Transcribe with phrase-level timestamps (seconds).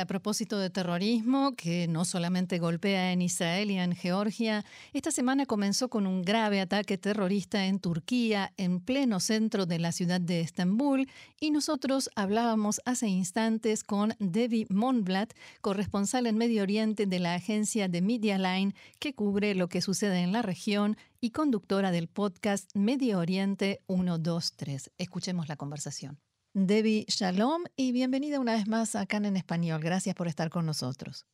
[0.00, 5.44] A propósito de terrorismo, que no solamente golpea en Israel y en Georgia, esta semana
[5.44, 10.40] comenzó con un grave ataque terrorista en Turquía, en pleno centro de la ciudad de
[10.40, 11.06] Estambul,
[11.38, 17.86] y nosotros hablábamos hace instantes con Debbie Monblatt, corresponsal en Medio Oriente de la agencia
[17.88, 22.74] de Media Line, que cubre lo que sucede en la región y conductora del podcast
[22.74, 24.92] Medio Oriente 123.
[24.96, 26.29] Escuchemos la conversación.
[26.66, 29.80] Debbie Shalom y bienvenida una vez más acá en Español.
[29.82, 31.26] Gracias por estar con nosotros.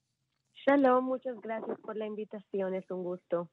[0.66, 3.48] Shalom, muchas gracias por la invitación, es un gusto.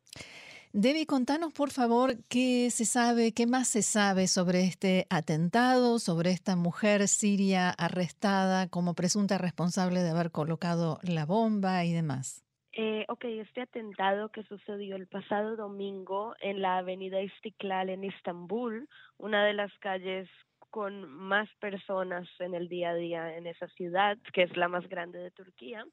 [0.71, 6.31] Debbie, contanos por favor qué se sabe, qué más se sabe sobre este atentado, sobre
[6.31, 12.43] esta mujer siria arrestada como presunta responsable de haber colocado la bomba y demás.
[12.75, 18.89] Eh, ok, este atentado que sucedió el pasado domingo en la avenida Istiklal en Estambul,
[19.17, 20.27] una de las calles
[20.73, 24.89] con más personas en el día a día en esa ciudad, que es la más
[24.89, 25.85] grande de Turquía.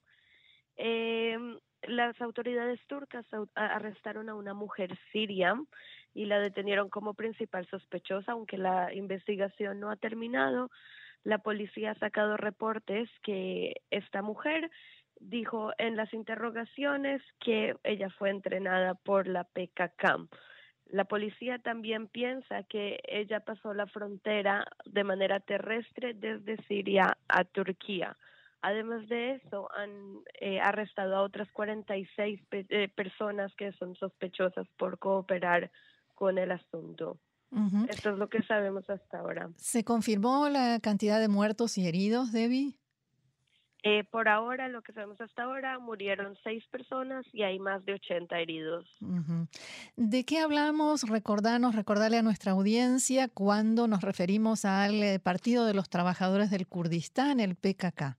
[0.78, 1.36] Eh,
[1.83, 5.55] las autoridades turcas arrestaron a una mujer siria
[6.14, 10.70] y la detenieron como principal sospechosa, aunque la investigación no ha terminado.
[11.25, 14.70] La policía ha sacado reportes que esta mujer
[15.20, 20.27] dijo en las interrogaciones que ella fue entrenada por la PKK
[20.92, 27.44] la policía también piensa que ella pasó la frontera de manera terrestre desde Siria a
[27.44, 28.16] Turquía.
[28.62, 34.98] Además de eso, han eh, arrestado a otras 46 eh, personas que son sospechosas por
[34.98, 35.70] cooperar
[36.14, 37.18] con el asunto.
[37.88, 39.50] Esto es lo que sabemos hasta ahora.
[39.56, 42.77] ¿Se confirmó la cantidad de muertos y heridos, Debbie?
[43.83, 47.95] Eh, por ahora, lo que sabemos hasta ahora, murieron seis personas y hay más de
[47.95, 48.86] 80 heridos.
[49.97, 51.09] ¿De qué hablamos?
[51.09, 56.67] Recordarnos, recordarle a nuestra audiencia cuando nos referimos al eh, Partido de los Trabajadores del
[56.67, 58.19] Kurdistán, el PKK.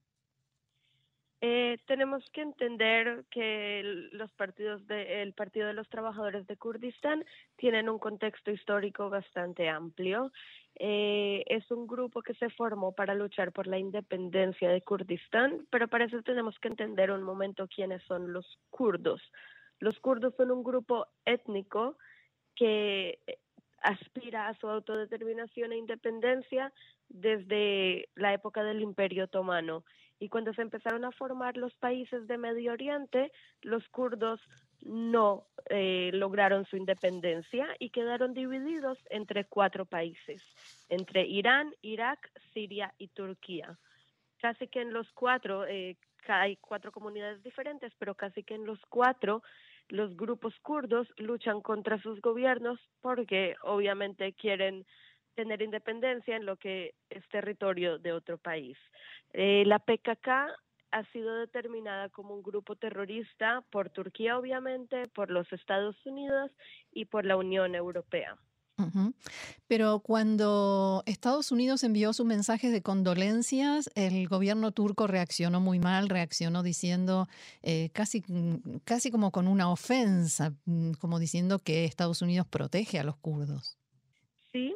[1.44, 7.26] Eh, tenemos que entender que los partidos de, el Partido de los Trabajadores de Kurdistán
[7.56, 10.32] tienen un contexto histórico bastante amplio.
[10.76, 15.88] Eh, es un grupo que se formó para luchar por la independencia de Kurdistán, pero
[15.88, 19.22] para eso tenemos que entender un momento quiénes son los kurdos.
[19.80, 21.98] Los kurdos son un grupo étnico
[22.56, 23.20] que
[23.82, 26.72] aspira a su autodeterminación e independencia
[27.10, 29.84] desde la época del Imperio Otomano.
[30.22, 33.32] Y cuando se empezaron a formar los países de Medio Oriente,
[33.64, 34.40] los kurdos
[34.82, 40.44] no eh, lograron su independencia y quedaron divididos entre cuatro países,
[40.90, 43.80] entre Irán, Irak, Siria y Turquía.
[44.40, 48.80] Casi que en los cuatro, eh, hay cuatro comunidades diferentes, pero casi que en los
[48.90, 49.42] cuatro
[49.88, 54.86] los grupos kurdos luchan contra sus gobiernos porque obviamente quieren
[55.36, 58.78] tener independencia en lo que es territorio de otro país.
[59.34, 60.28] Eh, la PKK
[60.92, 66.52] ha sido determinada como un grupo terrorista por Turquía, obviamente, por los Estados Unidos
[66.92, 68.38] y por la Unión Europea.
[69.68, 76.10] Pero cuando Estados Unidos envió su mensaje de condolencias, el gobierno turco reaccionó muy mal,
[76.10, 77.28] reaccionó diciendo
[77.62, 78.24] eh, casi,
[78.84, 83.78] casi como con una ofensa, mm, como diciendo que Estados Unidos protege a los kurdos.
[84.52, 84.76] Sí,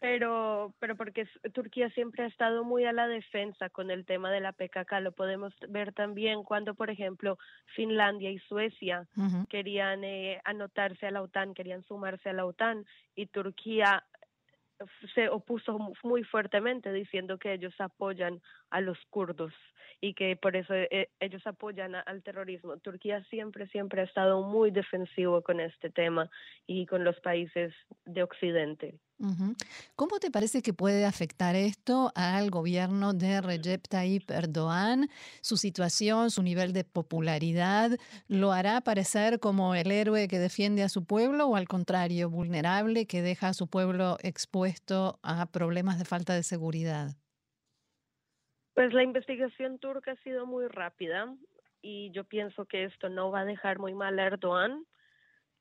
[0.00, 4.40] pero, pero porque Turquía siempre ha estado muy a la defensa con el tema de
[4.40, 5.00] la PKK.
[5.00, 7.38] Lo podemos ver también cuando, por ejemplo,
[7.76, 9.06] Finlandia y Suecia
[9.50, 14.04] querían eh, anotarse a la OTAN, querían sumarse a la OTAN y Turquía
[15.14, 18.40] se opuso muy fuertemente diciendo que ellos apoyan
[18.70, 19.52] a los kurdos
[20.00, 22.78] y que por eso eh, ellos apoyan al terrorismo.
[22.78, 26.30] Turquía siempre, siempre ha estado muy defensivo con este tema
[26.66, 27.74] y con los países
[28.06, 28.98] de Occidente.
[29.96, 35.08] ¿Cómo te parece que puede afectar esto al gobierno de Recep Tayyip Erdogan?
[35.42, 37.90] Su situación, su nivel de popularidad,
[38.28, 43.06] ¿lo hará parecer como el héroe que defiende a su pueblo o al contrario, vulnerable
[43.06, 47.16] que deja a su pueblo expuesto a problemas de falta de seguridad?
[48.72, 51.34] Pues la investigación turca ha sido muy rápida
[51.82, 54.86] y yo pienso que esto no va a dejar muy mal a Erdogan.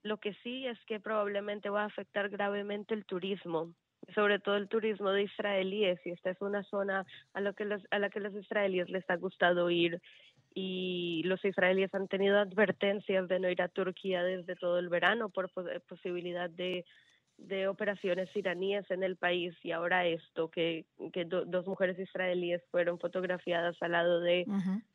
[0.03, 3.73] Lo que sí es que probablemente va a afectar gravemente el turismo,
[4.15, 7.81] sobre todo el turismo de israelíes, y esta es una zona a, lo que los,
[7.91, 10.01] a la que los israelíes les ha gustado ir
[10.53, 15.29] y los israelíes han tenido advertencias de no ir a Turquía desde todo el verano
[15.29, 15.51] por
[15.87, 16.85] posibilidad de
[17.47, 22.99] de operaciones iraníes en el país y ahora esto, que, que dos mujeres israelíes fueron
[22.99, 24.45] fotografiadas al lado de,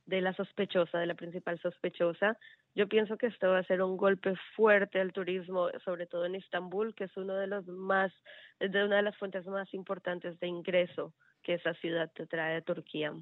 [0.07, 2.39] de la sospechosa, de la principal sospechosa,
[2.75, 6.35] yo pienso que esto va a ser un golpe fuerte al turismo, sobre todo en
[6.35, 8.13] Estambul, que es uno de los más,
[8.59, 11.13] de una de las fuentes más importantes de ingreso
[11.43, 13.13] que esa ciudad te trae a Turquía.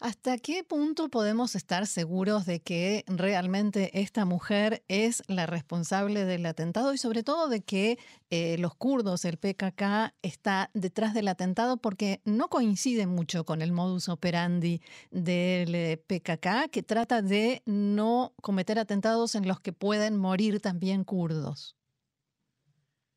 [0.00, 6.46] ¿Hasta qué punto podemos estar seguros de que realmente esta mujer es la responsable del
[6.46, 7.98] atentado y sobre todo de que
[8.30, 13.72] eh, los kurdos, el PKK, está detrás del atentado porque no coincide mucho con el
[13.72, 14.80] modus operandi
[15.10, 21.04] del eh, PKK que trata de no cometer atentados en los que pueden morir también
[21.04, 21.76] kurdos?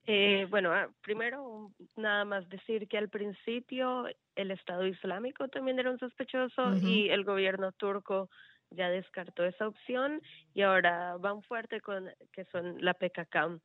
[0.06, 4.06] Eh, bueno, ah, primero nada más decir que al principio
[4.36, 8.30] el Estado Islámico también era un sospechoso y el gobierno turco
[8.72, 10.22] ya descartó esa opción
[10.54, 13.62] y ahora van fuerte con que son la PKK.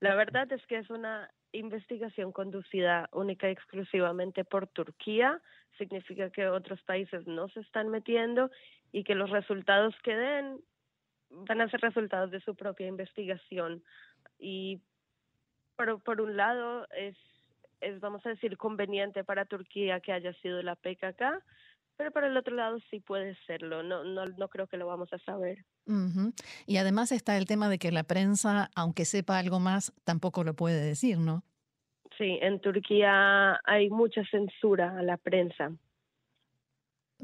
[0.00, 5.40] La verdad es que es una investigación conducida única y exclusivamente por Turquía,
[5.78, 8.50] significa que otros países no se están metiendo
[8.92, 10.60] y que los resultados que den
[11.30, 13.82] van a ser resultados de su propia investigación.
[14.38, 14.80] Y
[15.78, 17.16] por, por un lado es,
[17.80, 21.42] es, vamos a decir, conveniente para Turquía que haya sido la PKK,
[21.96, 25.12] pero por el otro lado sí puede serlo, no, no, no creo que lo vamos
[25.12, 25.64] a saber.
[26.66, 30.54] Y además está el tema de que la prensa, aunque sepa algo más, tampoco lo
[30.54, 31.44] puede decir, ¿no?
[32.18, 35.72] Sí, en Turquía hay mucha censura a la prensa.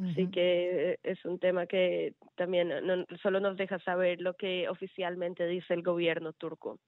[0.03, 5.47] Así que es un tema que también no, solo nos deja saber lo que oficialmente
[5.47, 6.81] dice el gobierno turco.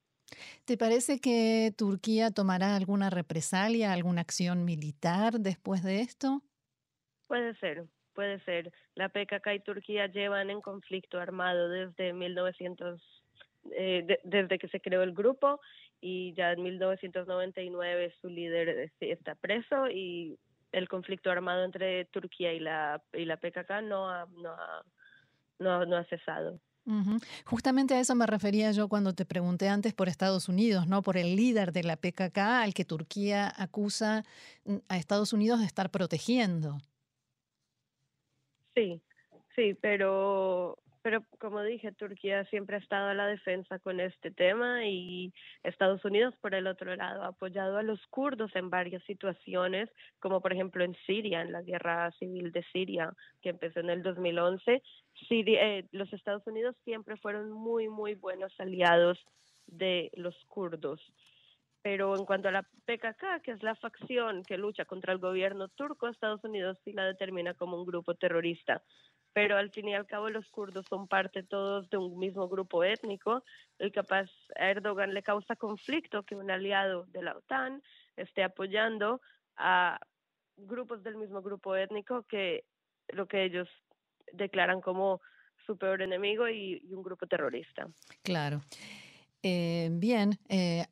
[0.64, 6.42] ¿Te parece que Turquía tomará alguna represalia, alguna acción militar después de esto?
[7.26, 7.84] Puede ser,
[8.14, 8.72] puede ser.
[8.94, 13.00] La PKK y Turquía llevan en conflicto armado desde 1900,
[13.72, 15.60] eh, desde que se creó el grupo
[16.00, 20.38] y ya en 1999 su líder está preso y
[20.72, 24.82] el conflicto armado entre Turquía y la y la PKK no ha, no ha,
[25.58, 26.60] no, no ha cesado.
[27.44, 31.02] Justamente a eso me refería yo cuando te pregunté antes por Estados Unidos, ¿no?
[31.02, 34.24] Por el líder de la PKK al que Turquía acusa
[34.64, 36.78] mm, a Estados Unidos de estar protegiendo.
[38.76, 39.00] Sí,
[39.56, 44.84] sí, pero pero como dije, Turquía siempre ha estado a la defensa con este tema
[44.86, 45.32] y
[45.62, 49.88] Estados Unidos, por el otro lado, ha apoyado a los kurdos en varias situaciones,
[50.18, 54.02] como por ejemplo en Siria, en la guerra civil de Siria, que empezó en el
[54.02, 54.82] 2011.
[55.28, 59.16] Siria, eh, los Estados Unidos siempre fueron muy, muy buenos aliados
[59.68, 61.00] de los kurdos.
[61.82, 65.68] Pero en cuanto a la PKK, que es la facción que lucha contra el gobierno
[65.68, 68.82] turco, Estados Unidos sí la determina como un grupo terrorista
[69.36, 72.82] pero al fin y al cabo los kurdos son parte todos de un mismo grupo
[72.82, 73.44] étnico,
[73.78, 77.82] el capaz a Erdogan le causa conflicto que un aliado de la OTAN
[78.16, 79.20] esté apoyando
[79.58, 80.00] a
[80.56, 82.64] grupos del mismo grupo étnico que
[83.08, 83.68] lo que ellos
[84.32, 85.20] declaran como
[85.66, 87.88] su peor enemigo y, un grupo terrorista.
[88.22, 88.62] Claro.
[89.42, 90.86] Eh, bien, eh,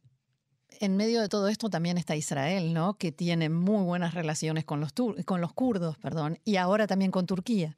[0.80, 2.98] en medio de todo esto también está Israel, ¿no?
[2.98, 4.92] Que tiene muy buenas relaciones con los,
[5.24, 7.74] con los kurdos, perdón, y ahora también con Turquía.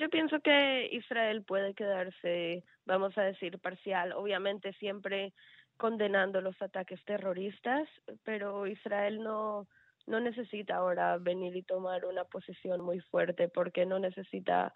[0.00, 5.34] Yo pienso que Israel puede quedarse, vamos a decir, parcial, obviamente siempre
[5.76, 7.86] condenando los ataques terroristas,
[8.24, 9.68] pero Israel no,
[10.06, 14.72] no necesita ahora venir y tomar una posición muy fuerte porque no necesita,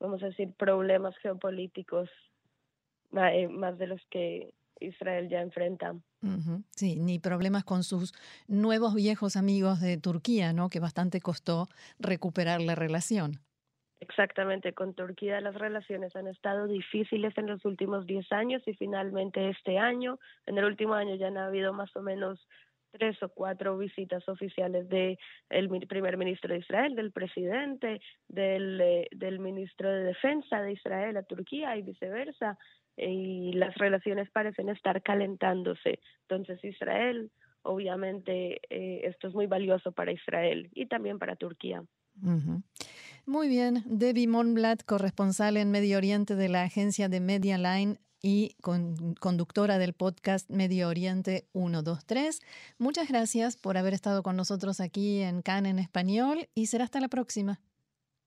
[0.00, 2.10] vamos a decir, problemas geopolíticos
[3.12, 5.94] eh, más de los que Israel ya enfrenta.
[6.74, 8.12] Sí, ni problemas con sus
[8.48, 10.70] nuevos viejos amigos de Turquía, ¿no?
[10.70, 11.68] Que bastante costó
[12.00, 13.45] recuperar la relación.
[14.00, 19.48] Exactamente, con Turquía las relaciones han estado difíciles en los últimos 10 años y finalmente
[19.48, 22.46] este año, en el último año ya han habido más o menos
[22.92, 25.18] tres o cuatro visitas oficiales del
[25.88, 31.22] primer ministro de Israel, del presidente, del, eh, del ministro de Defensa de Israel a
[31.22, 32.58] Turquía y viceversa,
[32.96, 36.00] y las relaciones parecen estar calentándose.
[36.22, 37.30] Entonces Israel,
[37.62, 41.82] obviamente, eh, esto es muy valioso para Israel y también para Turquía.
[43.28, 48.54] Muy bien, Debbie Monblatt, corresponsal en Medio Oriente de la agencia de Media Line y
[48.60, 52.40] conductora del podcast Medio Oriente 123.
[52.78, 57.00] Muchas gracias por haber estado con nosotros aquí en CAN en español y será hasta
[57.00, 57.58] la próxima.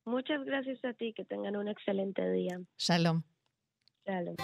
[0.03, 2.59] Muchas gracias a ti, que tengan un excelente día.
[2.77, 3.23] Shalom.
[4.05, 4.35] Shalom.